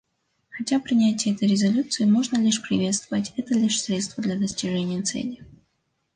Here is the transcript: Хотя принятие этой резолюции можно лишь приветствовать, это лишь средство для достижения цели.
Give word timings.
Хотя 0.49 0.79
принятие 0.79 1.35
этой 1.35 1.47
резолюции 1.47 2.05
можно 2.05 2.35
лишь 2.39 2.59
приветствовать, 2.63 3.33
это 3.37 3.53
лишь 3.53 3.83
средство 3.83 4.23
для 4.23 4.35
достижения 4.35 5.03
цели. 5.03 5.45